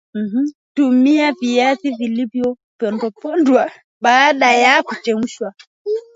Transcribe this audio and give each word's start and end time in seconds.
Tumia 0.75 1.31
viazi 1.33 1.91
vilivyopondwa 1.91 3.11
pondwa 3.21 3.71
baada 4.01 4.51
ya 4.53 4.83
kuchemshwa 4.83 5.53